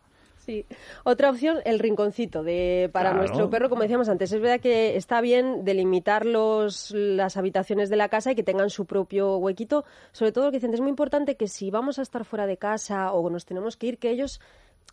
Sí. 0.46 0.66
Otra 1.04 1.32
opción, 1.32 1.58
el 1.66 1.80
rinconcito 1.80 2.44
de, 2.44 2.90
para 2.94 3.10
Claro. 3.10 3.26
nuestro 3.26 3.50
perro, 3.50 3.70
como 3.70 3.82
decíamos 3.82 4.10
antes. 4.10 4.32
Es 4.32 4.40
verdad 4.40 4.60
que 4.60 4.96
está 4.96 5.20
bien 5.22 5.66
delimitar 5.66 6.26
los, 6.26 6.92
las 6.92 7.36
habitaciones 7.38 7.90
de 7.90 7.96
la 7.96 8.10
casa 8.10 8.32
y 8.32 8.36
que 8.36 8.44
tengan 8.44 8.70
su 8.70 8.86
propio 8.86 9.38
huequito. 9.38 9.86
Sobre 10.12 10.32
todo, 10.32 10.46
lo 10.46 10.52
que 10.52 10.58
dicen, 10.58 10.74
es 10.74 10.82
muy 10.82 10.90
importante 10.90 11.36
que 11.36 11.48
si 11.48 11.72
vamos 11.72 11.98
a 11.98 12.04
estar 12.04 12.26
fuera 12.26 12.46
de 12.46 12.58
casa 12.58 13.12
o 13.12 13.28
nos 13.30 13.46
tenemos 13.46 13.76
que 13.76 13.88
ir, 13.88 13.98
que 13.98 14.12
ellos 14.12 14.40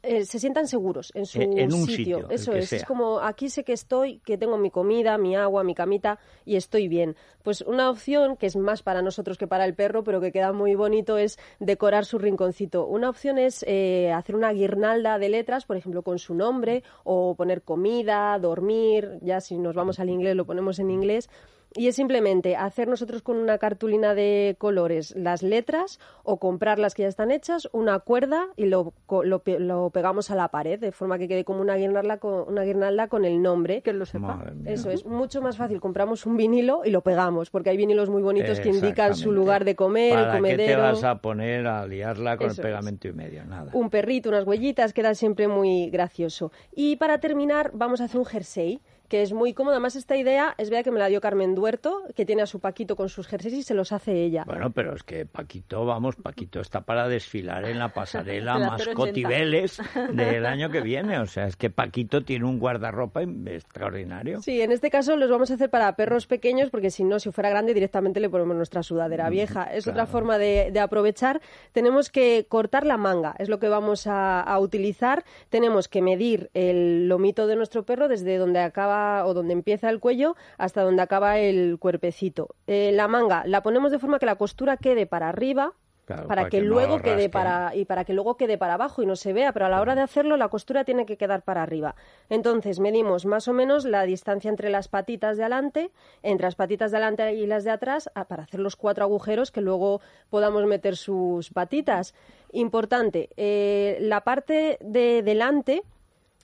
eh, 0.03 0.25
se 0.25 0.39
sientan 0.41 0.67
seguros 0.67 1.13
en 1.15 1.27
su 1.27 1.41
en 1.41 1.73
un 1.73 1.87
sitio, 1.87 2.29
Eso 2.29 2.53
es. 2.53 2.73
Es 2.73 2.85
como 2.85 3.21
aquí 3.21 3.49
sé 3.49 3.63
que 3.63 3.73
estoy, 3.73 4.19
que 4.21 4.37
tengo 4.37 4.59
mi 4.59 4.71
comida, 4.71 5.17
mi 5.17 5.37
agua, 5.37 5.63
mi 5.63 5.75
camita 5.75 6.19
y 6.45 6.57
estoy 6.57 6.89
bien. 6.89 7.15
Pues 7.43 7.61
una 7.61 7.89
opción 7.89 8.37
que 8.37 8.47
es 8.47 8.57
más 8.57 8.83
para 8.83 9.01
nosotros 9.01 9.39
que 9.39 9.47
para 9.47 9.65
el 9.65 9.75
perro, 9.75 10.03
pero 10.03 10.21
que 10.21 10.33
queda 10.33 10.53
muy 10.53 10.75
bonito 10.75 11.19
es 11.19 11.39
decorar 11.61 12.05
su 12.05 12.19
rinconcito. 12.19 12.87
Una 12.87 13.09
opción 13.11 13.39
es 13.39 13.65
eh, 13.69 14.13
hacer 14.13 14.35
una 14.35 14.53
guirnalda 14.53 15.19
de 15.19 15.29
letras, 15.29 15.67
por 15.67 15.77
ejemplo, 15.77 16.03
con 16.03 16.19
su 16.19 16.35
nombre, 16.35 16.83
o 17.05 17.35
poner 17.37 17.63
comida, 17.63 18.37
dormir. 18.41 19.19
Ya 19.23 19.41
si 19.41 19.57
nos 19.57 19.75
vamos 19.75 20.01
al 20.01 20.11
inglés 20.11 20.35
lo 20.35 20.47
ponemos 20.47 20.81
en 20.81 20.91
inglés. 20.91 21.29
Y 21.75 21.89
es 21.89 21.97
simplemente 21.97 22.57
hacer 22.57 22.89
nosotros 22.89 23.23
con 23.23 23.37
una 23.37 23.59
cartulina 23.59 24.15
de 24.15 24.57
colores 24.59 25.15
las 25.17 25.43
letras 25.43 25.99
o 26.23 26.39
comprar 26.39 26.79
las 26.79 26.95
que 26.95 27.03
ya 27.03 27.09
están 27.09 27.31
hechas, 27.31 27.69
una 27.73 27.99
cuerda 28.01 28.47
y 28.57 28.67
lo, 28.67 28.93
co- 29.07 29.25
lo, 29.25 29.41
pe- 29.41 29.59
lo 29.59 29.91
pegamos 29.91 30.31
a 30.31 30.35
la 30.37 30.49
pared 30.49 30.79
de 30.79 30.93
forma 30.93 31.19
que 31.19 31.29
quede 31.29 31.45
como 31.45 31.61
una 31.61 31.77
guirnalda 31.77 32.19
con, 32.19 32.49
una 32.49 32.63
guirnalda 32.63 33.09
con 33.09 33.25
el 33.25 33.41
nombre. 33.43 33.83
Que 33.83 33.93
lo 33.93 34.07
sepa. 34.07 34.45
Eso 34.67 34.91
es 34.91 35.07
mucho 35.07 35.41
más 35.43 35.57
fácil. 35.57 35.81
Compramos 35.81 36.27
un 36.27 36.37
vinilo 36.37 36.83
y 36.85 36.91
lo 36.91 37.01
pegamos, 37.03 37.51
porque 37.51 37.71
hay 37.71 37.77
vinilos 37.77 38.11
muy 38.11 38.23
bonitos 38.23 38.61
que 38.61 38.69
indican 38.69 39.15
su 39.15 39.33
lugar 39.33 39.65
de 39.65 39.75
comer, 39.77 40.13
¿Para 40.15 40.27
el 40.31 40.37
comedero. 40.37 40.59
qué 40.63 40.67
te 40.69 40.77
vas 40.77 41.05
a 41.05 41.17
poner 41.21 41.67
a 41.67 41.87
liarla 41.87 42.37
con 42.37 42.47
Eso 42.49 42.61
el 42.61 42.67
es. 42.67 42.71
pegamento 42.73 43.09
y 43.09 43.13
medio? 43.13 43.45
Nada. 43.45 43.71
Un 43.75 43.91
perrito, 43.91 44.29
unas 44.29 44.47
huellitas, 44.47 44.93
queda 44.93 45.15
siempre 45.15 45.49
muy 45.49 45.91
gracioso. 45.91 46.53
Y 46.75 46.97
para 46.97 47.19
terminar, 47.19 47.71
vamos 47.75 48.01
a 48.01 48.05
hacer 48.05 48.19
un 48.19 48.27
jersey 48.27 48.81
que 49.13 49.21
es 49.21 49.35
muy 49.35 49.53
cómodo. 49.53 49.75
Además, 49.75 49.95
esta 49.95 50.17
idea 50.17 50.55
es 50.57 50.71
verdad 50.71 50.85
que 50.85 50.91
me 50.91 50.99
la 50.99 51.07
dio 51.09 51.21
Carmen 51.21 51.55
Duerto, 51.55 52.03
que 52.17 52.25
tiene 52.25 52.41
a 52.41 52.47
su 52.47 52.61
Paquito 52.61 52.97
con 52.97 53.11
sus 53.11 53.27
jerseys 53.27 53.53
y 53.53 53.63
se 53.63 53.75
los 53.75 53.93
hace 53.93 54.25
ella. 54.25 54.45
Bueno, 54.47 54.71
pero 54.71 54.95
es 54.95 55.03
que 55.03 55.27
Paquito, 55.27 55.85
vamos, 55.85 56.17
Paquito 56.17 56.61
está 56.61 56.81
para 56.81 57.07
desfilar 57.09 57.67
en 57.67 57.79
la 57.79 57.91
pasarela 57.91 58.55
la 58.59 58.71
Mascotibeles 58.71 59.83
del 60.15 60.47
año 60.47 60.71
que 60.71 60.81
viene. 60.81 61.19
O 61.19 61.27
sea, 61.27 61.47
es 61.47 61.57
que 61.57 61.69
Paquito 61.69 62.25
tiene 62.25 62.47
un 62.47 62.59
guardarropa 62.59 63.21
extraordinario. 63.21 64.41
Sí, 64.41 64.63
en 64.63 64.73
este 64.73 64.89
caso 64.89 65.15
los 65.17 65.31
vamos 65.31 65.51
a 65.51 65.55
hacer 65.57 65.69
para 65.69 65.95
perros 65.95 66.27
pequeños, 66.27 66.71
porque 66.71 66.89
si 66.91 67.05
no, 67.05 67.21
si 67.21 67.31
fuera 67.33 67.51
grande, 67.51 67.75
directamente 67.75 68.19
le 68.19 68.31
ponemos 68.31 68.57
nuestra 68.57 68.83
sudadera 68.83 69.29
vieja. 69.29 69.65
Es 69.65 69.87
otra 69.87 70.07
forma 70.07 70.39
de, 70.39 70.71
de 70.73 70.81
aprovechar. 70.81 71.43
Tenemos 71.73 72.09
que 72.09 72.47
cortar 72.49 72.87
la 72.87 72.97
manga, 72.97 73.35
es 73.39 73.51
lo 73.51 73.59
que 73.59 73.69
vamos 73.69 74.07
a, 74.07 74.41
a 74.41 74.59
utilizar. 74.59 75.23
Tenemos 75.51 75.89
que 75.89 76.01
medir 76.01 76.49
el 76.55 77.11
lomito 77.11 77.47
de 77.47 77.57
nuestro 77.57 77.83
perro 77.83 78.09
desde 78.09 78.39
donde 78.39 78.61
acaba 78.61 79.02
o 79.27 79.35
donde 79.35 79.53
empieza 79.53 79.91
el 79.91 80.01
cuello 80.01 80.35
hasta 80.59 80.83
donde 80.83 81.03
acaba 81.03 81.39
el 81.39 81.79
cuerpecito. 81.79 82.49
Eh, 82.67 82.91
la 82.93 83.09
manga 83.09 83.43
la 83.47 83.63
ponemos 83.63 83.91
de 83.93 83.99
forma 83.99 84.19
que 84.19 84.27
la 84.27 84.37
costura 84.37 84.77
quede 84.77 85.07
para 85.07 85.29
arriba. 85.29 85.73
Claro, 86.05 86.27
para, 86.27 86.41
para 86.43 86.51
que, 86.51 86.57
que 86.59 86.63
no 86.65 86.69
luego 86.71 86.99
quede 87.01 87.29
para 87.31 87.77
y 87.77 87.85
para 87.85 88.05
que 88.05 88.13
luego 88.13 88.37
quede 88.37 88.59
para 88.59 88.75
abajo 88.75 89.03
y 89.05 89.07
no 89.07 89.15
se 89.15 89.33
vea, 89.33 89.53
pero 89.53 89.67
a 89.67 89.69
la 89.69 89.81
hora 89.81 89.95
de 89.95 90.01
hacerlo 90.01 90.37
la 90.37 90.49
costura 90.49 90.83
tiene 90.83 91.07
que 91.07 91.17
quedar 91.17 91.43
para 91.43 91.63
arriba. 91.63 91.95
Entonces 92.29 92.81
medimos 92.81 93.25
más 93.25 93.47
o 93.47 93.53
menos 93.53 93.85
la 93.85 94.03
distancia 94.03 94.49
entre 94.51 94.69
las 94.69 94.89
patitas 94.89 95.37
de 95.37 95.45
adelante, 95.45 95.93
entre 96.25 96.49
las 96.49 96.57
patitas 96.57 96.91
de 96.91 96.97
adelante 96.97 97.35
y 97.35 97.47
las 97.47 97.63
de 97.63 97.71
atrás, 97.71 98.11
a- 98.17 98.25
para 98.25 98.43
hacer 98.43 98.59
los 98.59 98.75
cuatro 98.75 99.05
agujeros 99.05 99.53
que 99.53 99.61
luego 99.61 100.01
podamos 100.29 100.67
meter 100.67 100.97
sus 100.97 101.51
patitas. 101.51 102.15
Importante, 102.51 103.29
eh, 103.37 103.97
la 104.01 104.23
parte 104.23 104.79
de 104.81 105.23
delante 105.23 105.83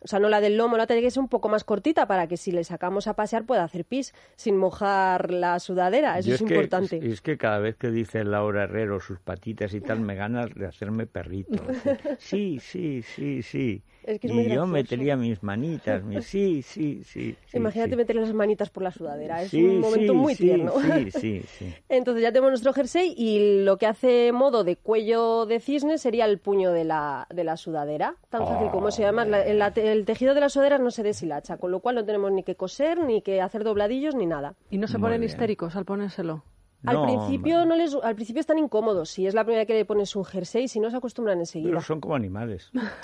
O 0.00 0.06
sea, 0.08 0.18
no 0.18 0.28
la 0.28 0.40
del 0.40 0.56
lomo, 0.56 0.76
la 0.76 0.86
tiene 0.86 1.02
que 1.02 1.10
ser 1.10 1.20
un 1.20 1.28
poco 1.28 1.48
más 1.48 1.64
cortita 1.64 2.06
para 2.06 2.26
que 2.28 2.36
si 2.36 2.52
le 2.52 2.64
sacamos 2.64 3.06
a 3.08 3.14
pasear 3.14 3.44
pueda 3.44 3.64
hacer 3.64 3.84
pis 3.84 4.14
sin 4.36 4.56
mojar 4.56 5.30
la 5.32 5.58
sudadera. 5.58 6.18
Eso 6.18 6.32
es, 6.34 6.42
que- 6.42 6.54
importante. 6.54 7.00
es 7.02 7.20
que 7.20 7.36
cada 7.36 7.58
vez 7.58 7.76
que 7.76 7.90
dice 7.90 8.22
Laura 8.24 8.64
Herrero 8.64 9.00
sus 9.00 9.18
patitas 9.20 9.74
y 9.74 9.80
tal, 9.80 10.00
me 10.00 10.14
ganas 10.14 10.54
de 10.54 10.66
hacerme 10.66 11.06
perrito. 11.06 11.62
Sí, 12.18 12.58
sí, 12.60 13.02
sí, 13.02 13.42
sí. 13.42 13.82
Es 14.04 14.20
que 14.20 14.26
es 14.28 14.32
y 14.32 14.36
muy 14.36 14.44
yo 14.44 14.48
gracioso. 14.50 14.66
metería 14.72 15.16
mis 15.16 15.42
manitas, 15.42 16.02
mis... 16.02 16.24
sí, 16.24 16.62
sí, 16.62 17.02
sí. 17.04 17.36
sí, 17.46 17.56
Imagínate 17.56 17.90
sí. 17.90 17.96
meter 17.96 18.16
las 18.16 18.32
manitas 18.32 18.70
por 18.70 18.82
la 18.82 18.90
sudadera. 18.90 19.42
Es 19.42 19.50
Sí, 19.50 19.62
un 19.62 19.80
momento 19.80 20.12
sí, 20.14 20.18
muy 20.18 20.34
sí, 20.34 20.44
tierno. 20.44 20.72
Sí, 20.80 21.10
sí, 21.12 21.42
sí. 21.58 21.74
Entonces 21.88 22.22
ya 22.22 22.30
tenemos 22.32 22.50
nuestro 22.50 22.72
jersey 22.72 23.14
y 23.16 23.64
lo 23.64 23.76
que 23.76 23.86
hace 23.86 24.32
modo 24.32 24.64
de 24.64 24.76
cuello 24.76 25.44
de 25.46 25.60
cisne 25.60 25.98
sería 25.98 26.24
el 26.24 26.38
puño 26.38 26.72
de 26.72 26.84
la, 26.84 27.26
de 27.34 27.44
la 27.44 27.56
sudadera. 27.56 28.16
Tan 28.30 28.46
fácil 28.46 28.70
como 28.70 28.88
además 28.88 29.28
la- 29.28 29.42
el, 29.42 29.60
el 29.86 30.04
tejido 30.04 30.34
de 30.34 30.40
la 30.40 30.48
sudadera 30.48 30.78
no 30.78 30.90
se 30.90 31.02
deshilacha, 31.02 31.56
con 31.58 31.70
lo 31.70 31.80
cual 31.80 31.96
no 31.96 32.04
tenemos 32.04 32.32
ni 32.32 32.42
que 32.42 32.54
coser, 32.56 32.98
ni 32.98 33.22
que 33.22 33.40
hacer 33.40 33.64
dobladillos, 33.64 34.14
ni 34.14 34.26
nada. 34.26 34.54
Y 34.70 34.78
no 34.78 34.86
se 34.86 34.98
Muy 34.98 35.02
ponen 35.06 35.20
bien. 35.20 35.30
histéricos 35.30 35.76
al 35.76 35.84
ponérselo. 35.84 36.42
Al 36.86 36.94
No, 36.94 37.02
principio 37.02 37.64
no 37.66 37.74
les, 37.76 37.94
al 38.02 38.14
principio 38.14 38.40
están 38.40 38.58
incómodos. 38.58 39.10
Si 39.10 39.26
es 39.26 39.34
la 39.34 39.42
primera 39.44 39.60
vez 39.62 39.66
que 39.66 39.74
le 39.74 39.84
pones 39.84 40.14
un 40.16 40.24
jersey, 40.24 40.68
si 40.68 40.78
no 40.80 40.90
se 40.90 40.96
acostumbran 40.96 41.38
enseguida. 41.38 41.70
Pero 41.70 41.82
son 41.82 42.00
como 42.00 42.14
animales. 42.14 42.70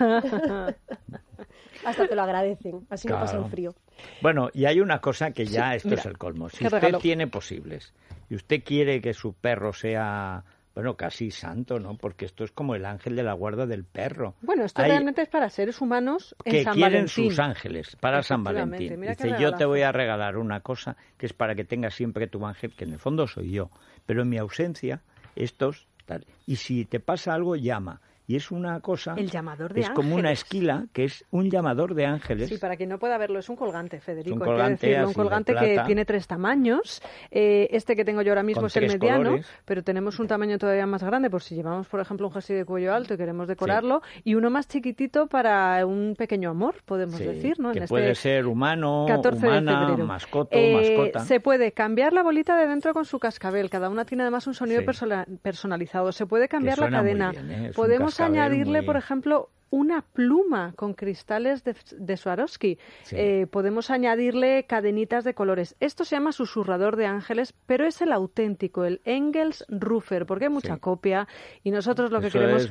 Hasta 1.84 2.06
te 2.08 2.14
lo 2.14 2.22
agradecen. 2.22 2.86
Así 2.88 3.08
no 3.08 3.18
pasan 3.18 3.40
Claro. 3.40 3.50
frío. 3.50 3.74
Bueno, 4.20 4.48
y 4.52 4.64
hay 4.66 4.80
una 4.80 5.00
cosa 5.00 5.32
que 5.32 5.44
ya 5.44 5.74
esto 5.74 5.88
mira, 5.90 6.00
es 6.00 6.06
el 6.06 6.18
colmo. 6.18 6.48
Si 6.48 6.64
usted 6.64 6.70
regalo. 6.78 6.98
tiene 7.00 7.26
posibles 7.26 7.92
y 8.30 8.36
usted 8.36 8.62
quiere 8.64 9.00
que 9.00 9.12
su 9.12 9.34
perro 9.34 9.72
sea, 9.72 10.44
bueno, 10.74 10.96
casi 10.96 11.30
santo, 11.30 11.78
¿no? 11.78 11.96
Porque 11.96 12.24
esto 12.24 12.44
es 12.44 12.50
como 12.50 12.74
el 12.74 12.84
ángel 12.84 13.14
de 13.14 13.22
la 13.22 13.32
guarda 13.32 13.66
del 13.66 13.84
perro. 13.84 14.34
Bueno, 14.42 14.64
esto 14.64 14.82
Hay 14.82 14.90
realmente 14.90 15.22
es 15.22 15.28
para 15.28 15.48
seres 15.48 15.80
humanos 15.80 16.34
en 16.44 16.52
que 16.52 16.64
San 16.64 16.74
quieren 16.74 16.92
Valentín. 16.92 17.30
sus 17.30 17.38
ángeles 17.38 17.96
para 17.96 18.22
San 18.22 18.42
Valentín. 18.42 19.00
Dice, 19.00 19.36
yo 19.38 19.52
te 19.54 19.64
voy 19.64 19.82
a 19.82 19.92
regalar 19.92 20.36
una 20.36 20.60
cosa 20.60 20.96
que 21.16 21.26
es 21.26 21.32
para 21.32 21.54
que 21.54 21.64
tengas 21.64 21.94
siempre 21.94 22.26
tu 22.26 22.44
ángel, 22.44 22.74
que 22.74 22.84
en 22.84 22.92
el 22.92 22.98
fondo 22.98 23.26
soy 23.28 23.52
yo. 23.52 23.70
Pero 24.04 24.22
en 24.22 24.28
mi 24.28 24.38
ausencia, 24.38 25.02
estos... 25.36 25.86
Tal. 26.06 26.26
Y 26.44 26.56
si 26.56 26.84
te 26.84 27.00
pasa 27.00 27.32
algo, 27.32 27.56
llama. 27.56 28.02
Y 28.26 28.36
es 28.36 28.50
una 28.50 28.80
cosa... 28.80 29.14
El 29.18 29.30
llamador 29.30 29.74
de 29.74 29.82
Es 29.82 29.90
como 29.90 30.14
una 30.16 30.32
esquila, 30.32 30.86
que 30.94 31.04
es 31.04 31.24
un 31.30 31.50
llamador 31.50 31.94
de 31.94 32.06
ángeles. 32.06 32.48
Sí, 32.48 32.56
para 32.56 32.76
quien 32.76 32.88
no 32.88 32.98
pueda 32.98 33.18
verlo, 33.18 33.38
es 33.38 33.48
un 33.50 33.56
colgante, 33.56 34.00
Federico. 34.00 34.36
Es 34.36 34.40
un 34.40 34.46
colgante 34.46 34.86
decirlo, 34.86 35.08
un 35.08 35.14
colgante 35.14 35.54
que 35.54 35.82
tiene 35.84 36.04
tres 36.06 36.26
tamaños. 36.26 37.02
Eh, 37.30 37.68
este 37.70 37.94
que 37.94 38.04
tengo 38.04 38.22
yo 38.22 38.30
ahora 38.32 38.42
mismo 38.42 38.66
es 38.66 38.76
el 38.76 38.86
mediano, 38.86 39.24
colores. 39.24 39.46
pero 39.66 39.82
tenemos 39.82 40.18
un 40.20 40.26
tamaño 40.26 40.56
todavía 40.56 40.86
más 40.86 41.02
grande 41.02 41.28
por 41.28 41.42
si 41.42 41.54
llevamos, 41.54 41.86
por 41.88 42.00
ejemplo, 42.00 42.26
un 42.28 42.32
jersey 42.32 42.56
de 42.56 42.64
cuello 42.64 42.94
alto 42.94 43.12
y 43.12 43.16
queremos 43.18 43.46
decorarlo, 43.46 44.00
y 44.24 44.34
uno 44.36 44.48
más 44.48 44.68
chiquitito 44.68 45.26
para 45.26 45.84
un 45.84 46.14
pequeño 46.16 46.48
amor, 46.48 46.76
podemos 46.86 47.16
Sí, 47.16 47.24
decir, 47.24 47.60
¿no? 47.60 47.72
que 47.72 47.80
En 47.80 47.86
puede 47.88 48.10
este 48.12 48.22
ser 48.22 48.46
humano, 48.46 49.04
14 49.06 49.46
humana, 49.46 49.80
de 49.80 49.86
febrero. 49.86 50.06
mascoto, 50.06 50.48
Eh, 50.56 50.74
mascota. 50.96 51.20
Se 51.26 51.40
puede 51.40 51.72
cambiar 51.72 52.14
la 52.14 52.22
bolita 52.22 52.56
de 52.56 52.66
dentro 52.68 52.94
con 52.94 53.04
su 53.04 53.18
cascabel. 53.18 53.68
Cada 53.68 53.90
una 53.90 54.06
tiene 54.06 54.22
además 54.22 54.46
un 54.46 54.54
sonido 54.54 54.80
Sí. 54.80 54.86
persona- 54.86 55.26
personalizado. 55.42 56.10
Se 56.12 56.24
puede 56.24 56.48
cambiar 56.48 56.78
la 56.78 56.88
cadena. 56.90 57.30
bien, 57.32 57.50
¿eh? 57.50 57.72
Un 57.76 58.13
Podemos 58.18 58.38
añadirle, 58.38 58.78
muy- 58.80 58.86
por 58.86 58.96
ejemplo, 58.96 59.50
una 59.70 60.02
pluma 60.02 60.72
con 60.76 60.94
cristales 60.94 61.64
de, 61.64 61.74
de 61.98 62.16
Swarovski. 62.16 62.78
Sí. 63.02 63.16
Eh, 63.18 63.48
podemos 63.50 63.90
añadirle 63.90 64.66
cadenitas 64.68 65.24
de 65.24 65.34
colores. 65.34 65.74
Esto 65.80 66.04
se 66.04 66.14
llama 66.14 66.30
susurrador 66.30 66.94
de 66.94 67.06
ángeles, 67.06 67.54
pero 67.66 67.84
es 67.84 68.00
el 68.00 68.12
auténtico, 68.12 68.84
el 68.84 69.00
Engels 69.04 69.64
Rufer, 69.68 70.26
porque 70.26 70.44
hay 70.44 70.50
mucha 70.52 70.74
Sí. 70.74 70.80
copia 70.80 71.26
y 71.64 71.72
nosotros 71.72 72.12
lo 72.12 72.20
que 72.20 72.28
Eso 72.28 72.38
queremos 72.38 72.62
es 72.62 72.70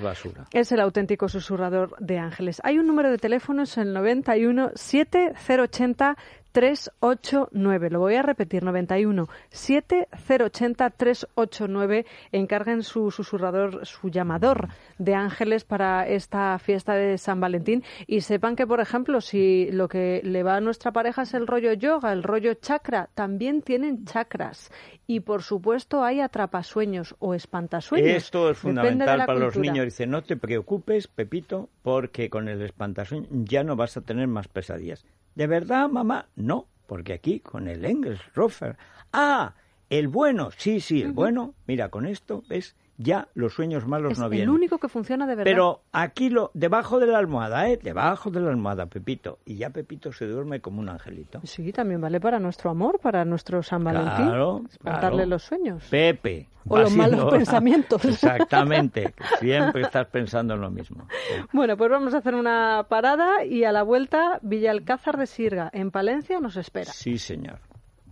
es 0.53 0.71
el 0.71 0.79
auténtico 0.79 1.27
susurrador 1.27 1.93
de 1.99 2.19
ángeles. 2.19 2.61
Hay 2.63 2.79
un 2.79 2.87
número 2.87 3.11
de 3.11 3.17
teléfono, 3.17 3.63
es 3.63 3.77
el 3.77 3.91
91 3.91 4.71
7080 4.73 6.15
389. 6.53 7.89
Lo 7.89 7.99
voy 7.99 8.15
a 8.15 8.21
repetir, 8.21 8.63
91 8.63 9.27
7080 9.49 10.89
389. 10.91 12.05
Encarguen 12.31 12.83
su 12.83 13.11
susurrador, 13.11 13.85
su 13.85 14.09
llamador 14.09 14.69
de 14.97 15.15
ángeles 15.15 15.65
para 15.65 16.07
esta 16.07 16.57
fiesta 16.59 16.93
de 16.93 17.17
San 17.17 17.41
Valentín 17.41 17.83
y 18.07 18.21
sepan 18.21 18.55
que, 18.55 18.65
por 18.65 18.79
ejemplo, 18.79 19.19
si 19.19 19.69
lo 19.71 19.87
que 19.87 20.21
le 20.23 20.43
va 20.43 20.55
a 20.57 20.61
nuestra 20.61 20.91
pareja 20.91 21.23
es 21.23 21.33
el 21.33 21.47
rollo 21.47 21.73
yoga, 21.73 22.13
el 22.13 22.23
rollo 22.23 22.53
chakra, 22.53 23.09
también 23.15 23.61
tienen 23.61 24.05
chakras. 24.05 24.71
Y, 25.07 25.21
por 25.21 25.41
supuesto, 25.41 26.03
hay 26.03 26.21
atrapasueños 26.21 27.15
o 27.19 27.33
espantasueños. 27.33 28.15
Esto 28.15 28.49
es 28.49 28.57
de 28.57 28.61
fundamental 28.61 29.25
para 29.25 29.39
los 29.39 29.57
niños. 29.57 29.85
Dice, 29.85 30.05
no 30.05 30.21
te 30.21 30.37
preocupes, 30.37 31.07
Pepito, 31.07 31.69
porque 31.81 32.29
con 32.29 32.47
el 32.47 32.61
espantasueño 32.61 33.27
ya 33.31 33.63
no 33.63 33.75
vas 33.75 33.97
a 33.97 34.01
tener 34.01 34.27
más 34.27 34.47
pesadillas. 34.47 35.03
¿De 35.35 35.47
verdad, 35.47 35.89
mamá? 35.89 36.29
No, 36.35 36.67
porque 36.87 37.13
aquí 37.13 37.39
con 37.39 37.67
el 37.67 37.85
Engelsrofer. 37.85 38.77
Ah, 39.11 39.55
el 39.89 40.07
bueno, 40.07 40.49
sí, 40.57 40.79
sí, 40.79 41.01
el 41.01 41.11
bueno. 41.11 41.53
Mira, 41.67 41.89
con 41.89 42.05
esto, 42.05 42.43
¿ves? 42.47 42.75
Ya 42.97 43.27
los 43.33 43.53
sueños 43.53 43.87
malos 43.87 44.13
Es 44.13 44.19
no 44.19 44.25
el 44.25 44.31
vienen. 44.31 44.49
único 44.49 44.77
que 44.77 44.87
funciona 44.87 45.25
de 45.25 45.35
verdad. 45.35 45.51
Pero 45.51 45.81
aquí 45.91 46.29
lo, 46.29 46.51
debajo 46.53 46.99
de 46.99 47.07
la 47.07 47.17
almohada, 47.17 47.67
¿eh? 47.67 47.79
Debajo 47.81 48.29
de 48.29 48.39
la 48.39 48.51
almohada, 48.51 48.85
Pepito. 48.85 49.39
Y 49.45 49.55
ya 49.55 49.71
Pepito 49.71 50.11
se 50.13 50.27
duerme 50.27 50.61
como 50.61 50.79
un 50.79 50.89
angelito. 50.89 51.41
Sí, 51.43 51.71
también 51.73 52.01
vale 52.01 52.19
para 52.19 52.39
nuestro 52.39 52.69
amor, 52.69 52.99
para 52.99 53.25
nuestro 53.25 53.63
San 53.63 53.83
Valentín. 53.83 54.27
Claro, 54.27 54.63
claro. 54.83 55.25
los 55.25 55.41
sueños. 55.43 55.83
Pepe. 55.89 56.47
O 56.67 56.77
los 56.77 56.95
malos 56.95 57.25
pensamientos. 57.31 58.05
Exactamente. 58.05 59.13
Siempre 59.39 59.81
estás 59.81 60.05
pensando 60.07 60.53
en 60.53 60.61
lo 60.61 60.69
mismo. 60.69 61.07
Bueno, 61.51 61.75
pues 61.75 61.89
vamos 61.89 62.13
a 62.13 62.17
hacer 62.19 62.35
una 62.35 62.85
parada 62.87 63.43
y 63.43 63.63
a 63.63 63.71
la 63.71 63.81
vuelta 63.81 64.39
Villalcázar 64.43 65.17
de 65.17 65.25
Sirga, 65.25 65.69
en 65.73 65.89
Palencia, 65.89 66.39
nos 66.39 66.57
espera. 66.57 66.93
Sí, 66.93 67.17
señor. 67.17 67.59